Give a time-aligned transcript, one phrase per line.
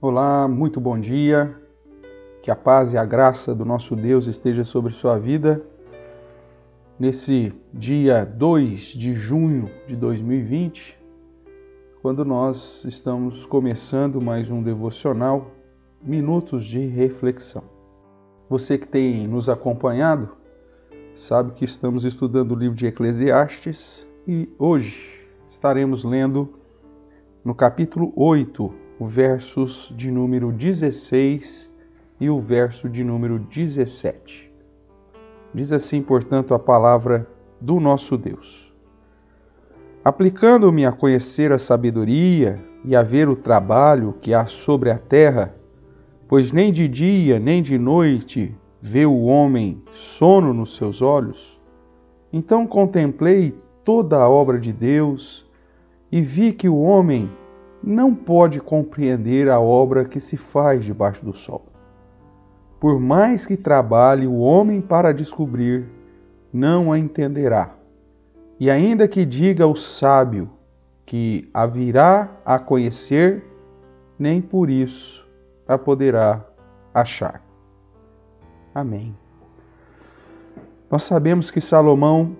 [0.00, 1.52] Olá, muito bom dia.
[2.40, 5.60] Que a paz e a graça do nosso Deus esteja sobre sua vida.
[6.96, 10.96] Nesse dia 2 de junho de 2020,
[12.00, 15.50] quando nós estamos começando mais um devocional,
[16.00, 17.64] minutos de reflexão.
[18.48, 20.28] Você que tem nos acompanhado,
[21.16, 26.54] sabe que estamos estudando o livro de Eclesiastes e hoje estaremos lendo
[27.44, 31.70] no capítulo 8 o versos de número 16
[32.20, 34.52] e o verso de número 17.
[35.54, 37.26] Diz assim, portanto, a palavra
[37.60, 38.72] do nosso Deus.
[40.04, 45.54] Aplicando-me a conhecer a sabedoria e a ver o trabalho que há sobre a terra,
[46.26, 51.58] pois nem de dia nem de noite vê o homem sono nos seus olhos,
[52.32, 53.54] então contemplei
[53.84, 55.46] toda a obra de Deus
[56.10, 57.28] e vi que o homem
[57.88, 61.64] não pode compreender a obra que se faz debaixo do sol.
[62.78, 65.86] Por mais que trabalhe o homem para descobrir,
[66.52, 67.74] não a entenderá.
[68.60, 70.50] E ainda que diga o sábio
[71.06, 73.42] que a virá a conhecer,
[74.18, 75.26] nem por isso
[75.66, 76.44] a poderá
[76.92, 77.42] achar.
[78.74, 79.16] Amém.
[80.90, 82.36] Nós sabemos que Salomão,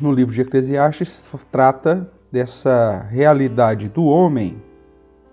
[0.00, 4.56] no livro de Eclesiastes, trata dessa realidade do homem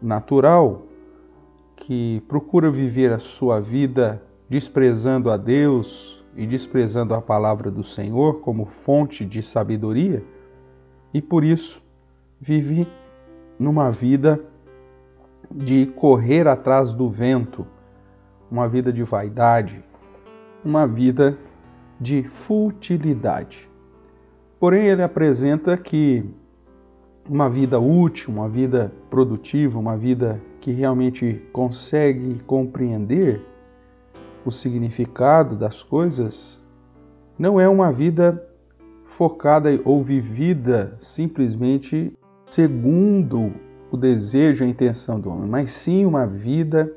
[0.02, 0.84] natural
[1.78, 8.42] que procura viver a sua vida desprezando a Deus e desprezando a palavra do Senhor
[8.42, 10.22] como fonte de sabedoria
[11.14, 11.82] e por isso
[12.40, 12.86] vive
[13.58, 14.40] numa vida
[15.50, 17.66] de correr atrás do vento,
[18.52, 19.84] uma vida de vaidade,
[20.64, 21.38] uma vida
[22.00, 23.70] de futilidade.
[24.60, 26.30] Porém, ele apresenta que
[27.30, 33.40] uma vida útil, uma vida produtiva, uma vida que realmente consegue compreender
[34.44, 36.60] o significado das coisas,
[37.38, 38.44] não é uma vida
[39.06, 42.12] focada ou vivida simplesmente
[42.50, 43.54] segundo
[43.92, 46.92] o desejo e a intenção do homem, mas sim uma vida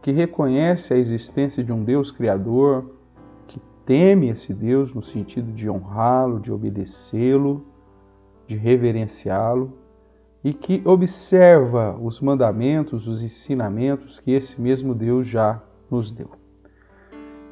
[0.00, 2.92] que reconhece a existência de um Deus Criador,
[3.46, 7.69] que teme esse Deus no sentido de honrá-lo, de obedecê-lo
[8.50, 9.72] de reverenciá-lo
[10.42, 16.32] e que observa os mandamentos, os ensinamentos que esse mesmo Deus já nos deu.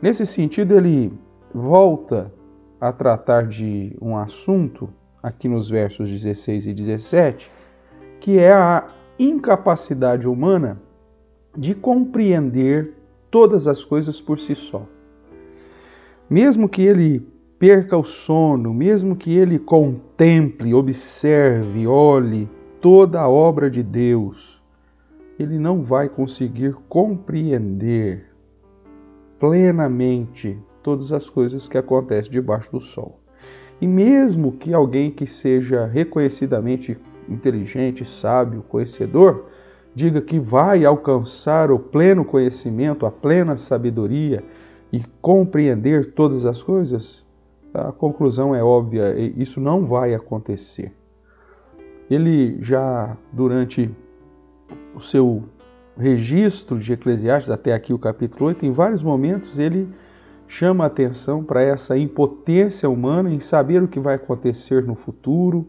[0.03, 1.13] Nesse sentido, ele
[1.55, 2.33] volta
[2.81, 4.89] a tratar de um assunto,
[5.23, 7.49] aqui nos versos 16 e 17,
[8.19, 8.89] que é a
[9.21, 10.83] incapacidade humana
[11.57, 12.95] de compreender
[13.31, 14.85] todas as coisas por si só.
[16.29, 17.25] Mesmo que ele
[17.59, 22.49] perca o sono, mesmo que ele contemple, observe, olhe
[22.81, 24.63] toda a obra de Deus,
[25.39, 28.27] ele não vai conseguir compreender
[29.39, 33.21] plenamente todas as coisas que acontecem debaixo do sol.
[33.81, 36.97] E mesmo que alguém que seja reconhecidamente
[37.29, 39.47] inteligente, sábio, conhecedor,
[39.95, 44.43] diga que vai alcançar o pleno conhecimento, a plena sabedoria
[44.93, 47.25] e compreender todas as coisas,
[47.73, 50.93] a conclusão é óbvia, isso não vai acontecer.
[52.11, 53.91] Ele já durante
[54.95, 55.45] o seu
[55.97, 59.89] registro de Eclesiastes, até aqui o capítulo 8, em vários momentos ele
[60.47, 65.69] chama atenção para essa impotência humana em saber o que vai acontecer no futuro,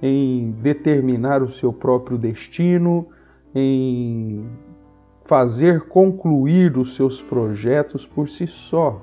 [0.00, 3.08] em determinar o seu próprio destino,
[3.54, 4.46] em
[5.24, 9.02] fazer concluir os seus projetos por si só.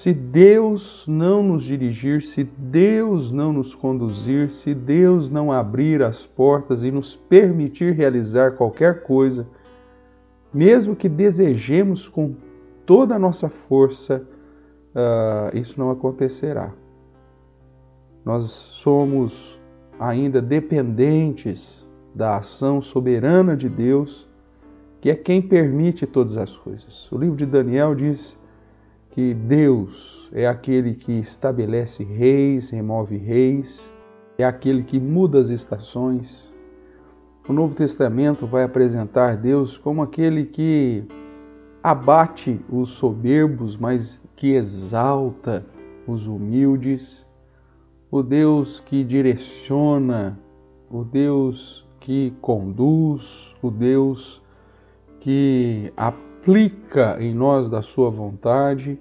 [0.00, 6.24] Se Deus não nos dirigir, se Deus não nos conduzir, se Deus não abrir as
[6.24, 9.46] portas e nos permitir realizar qualquer coisa,
[10.54, 12.34] mesmo que desejemos com
[12.86, 14.26] toda a nossa força,
[14.94, 16.72] uh, isso não acontecerá.
[18.24, 19.60] Nós somos
[19.98, 24.26] ainda dependentes da ação soberana de Deus,
[24.98, 27.12] que é quem permite todas as coisas.
[27.12, 28.39] O livro de Daniel diz
[29.10, 33.90] que Deus é aquele que estabelece reis, remove reis,
[34.38, 36.52] é aquele que muda as estações.
[37.48, 41.04] O Novo Testamento vai apresentar Deus como aquele que
[41.82, 45.66] abate os soberbos, mas que exalta
[46.06, 47.26] os humildes,
[48.10, 50.38] o Deus que direciona,
[50.90, 54.40] o Deus que conduz, o Deus
[55.20, 58.98] que aplica aplica em nós da sua vontade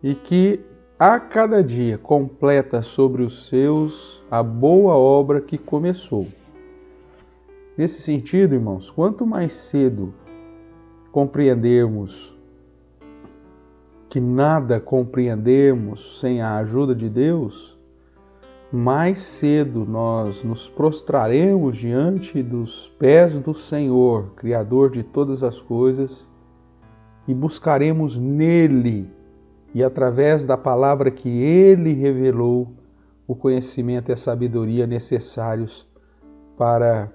[0.00, 0.60] e que
[0.96, 6.28] a cada dia completa sobre os seus a boa obra que começou.
[7.76, 10.14] Nesse sentido, irmãos, quanto mais cedo
[11.10, 12.34] compreendermos
[14.08, 17.76] que nada compreendemos sem a ajuda de Deus,
[18.72, 26.26] mais cedo nós nos prostraremos diante dos pés do Senhor, Criador de todas as coisas,
[27.26, 29.08] e buscaremos nele
[29.74, 32.72] e através da palavra que ele revelou
[33.26, 35.86] o conhecimento e a sabedoria necessários
[36.56, 37.12] para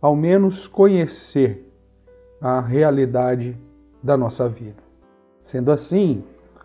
[0.00, 1.66] ao menos conhecer
[2.40, 3.56] a realidade
[4.02, 4.82] da nossa vida.
[5.42, 6.22] Sendo assim,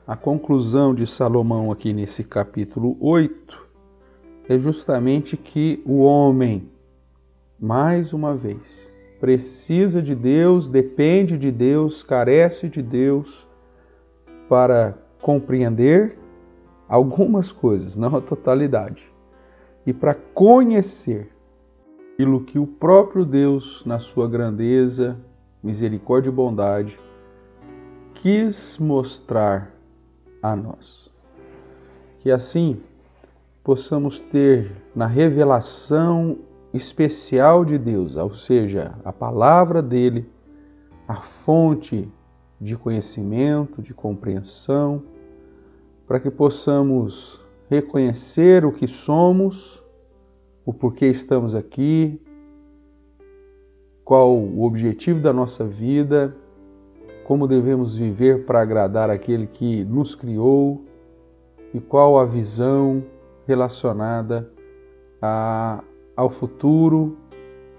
[0.08, 3.66] a conclusão de Salomão aqui nesse capítulo 8
[4.48, 6.70] é justamente que o homem,
[7.60, 13.48] mais uma vez, precisa de Deus, depende de Deus, carece de Deus
[14.48, 16.18] para compreender
[16.88, 19.12] algumas coisas, não a totalidade,
[19.86, 21.32] e para conhecer
[22.14, 25.18] aquilo que o próprio Deus, na sua grandeza,
[25.62, 27.00] misericórdia e bondade,
[28.14, 29.72] quis mostrar
[30.42, 31.12] a nós.
[32.20, 32.82] Que assim
[33.64, 36.38] possamos ter na revelação
[36.76, 40.30] especial de Deus, ou seja, a palavra dele,
[41.08, 42.10] a fonte
[42.60, 45.04] de conhecimento, de compreensão,
[46.08, 47.40] para que possamos
[47.70, 49.84] reconhecer o que somos,
[50.66, 52.22] o porquê estamos aqui,
[54.04, 56.36] qual o objetivo da nossa vida
[57.26, 60.86] como devemos viver para agradar aquele que nos criou
[61.74, 63.04] e qual a visão
[63.48, 64.48] relacionada
[65.20, 65.84] a,
[66.16, 67.18] ao futuro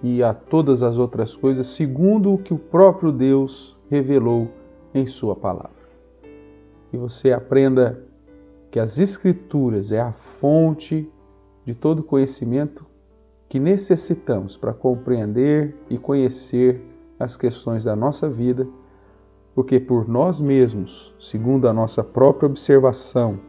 [0.03, 4.49] e a todas as outras coisas, segundo o que o próprio Deus revelou
[4.95, 5.71] em Sua palavra.
[6.91, 8.03] Que você aprenda
[8.71, 11.11] que as Escrituras é a fonte
[11.65, 12.85] de todo conhecimento
[13.49, 16.81] que necessitamos para compreender e conhecer
[17.19, 18.67] as questões da nossa vida
[19.57, 23.41] porque por nós mesmos, segundo a nossa própria observação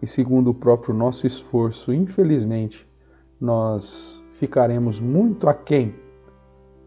[0.00, 2.88] e segundo o próprio nosso esforço, infelizmente,
[3.38, 5.94] nós ficaremos muito aquém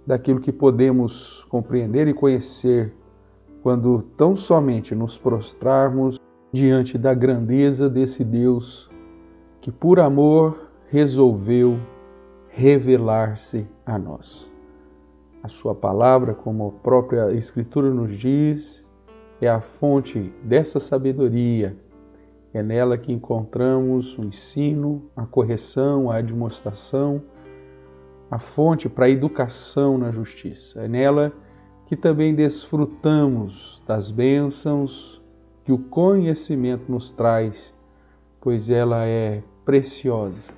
[0.07, 2.91] daquilo que podemos compreender e conhecer
[3.61, 6.19] quando tão somente nos prostrarmos
[6.51, 8.89] diante da grandeza desse Deus
[9.61, 11.77] que, por amor, resolveu
[12.49, 14.51] revelar-se a nós.
[15.43, 18.83] A sua palavra, como a própria Escritura nos diz,
[19.39, 21.77] é a fonte dessa sabedoria.
[22.51, 27.21] É nela que encontramos o ensino, a correção, a admoestação,
[28.33, 30.81] a fonte para a educação na justiça.
[30.81, 31.31] É nela
[31.85, 35.21] que também desfrutamos das bênçãos
[35.63, 37.73] que o conhecimento nos traz,
[38.41, 40.51] pois ela é preciosa.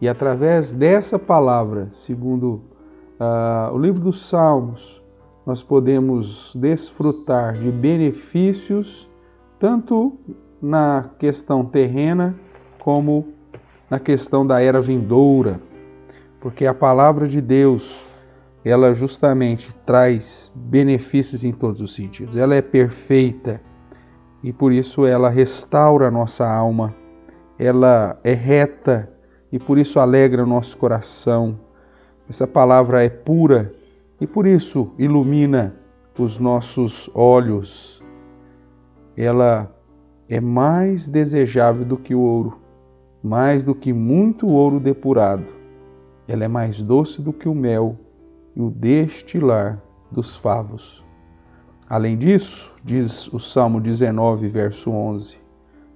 [0.00, 2.62] E através dessa palavra, segundo
[3.18, 5.02] uh, o livro dos Salmos,
[5.44, 9.08] nós podemos desfrutar de benefícios
[9.58, 10.16] tanto
[10.62, 12.36] na questão terrena
[12.78, 13.32] como
[13.90, 15.60] na questão da era vindoura,
[16.46, 18.00] porque a palavra de Deus,
[18.64, 22.36] ela justamente traz benefícios em todos os sentidos.
[22.36, 23.60] Ela é perfeita
[24.44, 26.94] e por isso ela restaura a nossa alma.
[27.58, 29.12] Ela é reta
[29.50, 31.58] e por isso alegra o nosso coração.
[32.28, 33.74] Essa palavra é pura
[34.20, 35.74] e por isso ilumina
[36.16, 38.00] os nossos olhos.
[39.16, 39.68] Ela
[40.28, 42.60] é mais desejável do que o ouro,
[43.20, 45.65] mais do que muito ouro depurado.
[46.28, 47.96] Ela é mais doce do que o mel
[48.54, 49.80] e o destilar
[50.10, 51.04] dos favos.
[51.88, 55.36] Além disso, diz o Salmo 19, verso 11: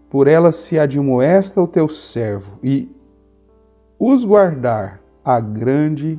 [0.09, 2.89] Por ela se admoesta o teu servo e
[3.99, 6.19] os guardar a grande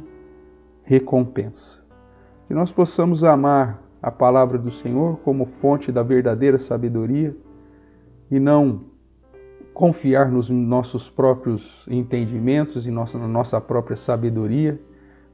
[0.84, 1.80] recompensa.
[2.48, 7.36] Que nós possamos amar a palavra do Senhor como fonte da verdadeira sabedoria
[8.30, 8.91] e não
[9.74, 14.80] confiar nos nossos próprios entendimentos e nossa, na nossa própria sabedoria,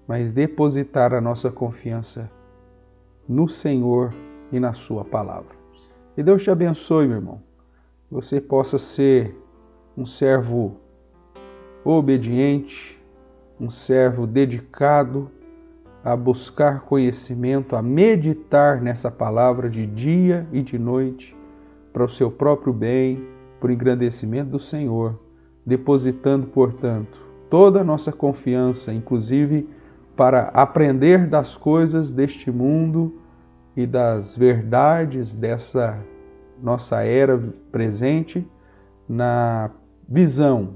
[0.07, 2.29] mas depositar a nossa confiança
[3.27, 4.13] no Senhor
[4.51, 5.55] e na Sua palavra.
[6.15, 7.41] E Deus te abençoe, meu irmão.
[8.07, 9.35] Que você possa ser
[9.97, 10.77] um servo
[11.83, 12.97] obediente,
[13.59, 15.29] um servo dedicado
[16.03, 21.35] a buscar conhecimento, a meditar nessa palavra de dia e de noite,
[21.91, 23.27] para o seu próprio bem,
[23.59, 25.19] por engrandecimento do Senhor,
[25.65, 29.67] depositando, portanto, toda a nossa confiança, inclusive
[30.15, 33.21] para aprender das coisas deste mundo
[33.75, 35.99] e das verdades dessa
[36.61, 37.37] nossa era
[37.71, 38.45] presente,
[39.07, 39.69] na
[40.09, 40.73] visão,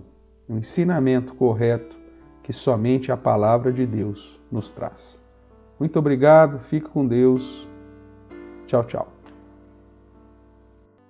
[0.48, 1.98] no ensinamento correto
[2.44, 5.20] que somente a palavra de Deus nos traz.
[5.80, 7.68] Muito obrigado, fique com Deus.
[8.68, 9.11] Tchau, tchau.